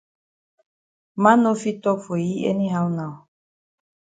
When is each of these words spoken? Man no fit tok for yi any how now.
Man 1.27 1.39
no 1.47 1.51
fit 1.65 1.77
tok 1.89 1.99
for 2.07 2.17
yi 2.27 2.33
any 2.53 2.67
how 2.73 2.87
now. 2.99 3.13